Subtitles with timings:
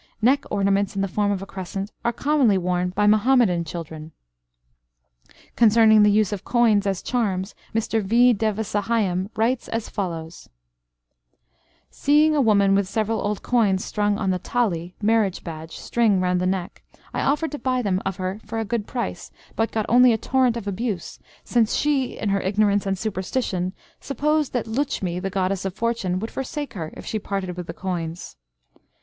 [0.19, 4.13] Neck ornaments in the form of a crescent are commonly worn by Muhammadan children.
[5.55, 8.33] Concerning the use of coins as charms, Mr V.
[8.33, 10.49] Devasahayam writes as follows:
[11.91, 16.41] "Seeing a woman with several old coins strung on the tali (marriage badge) string round
[16.41, 16.81] the neck,
[17.13, 20.17] I offered to buy them of her for a good price, but got only a
[20.17, 25.63] torrent of abuse, since she, in her ignorance and superstition, supposed that Lutchmi, the goddess
[25.63, 28.35] of fortune, would forsake her if she parted with the coins.